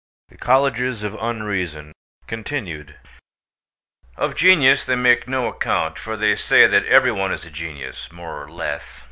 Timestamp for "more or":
8.11-8.49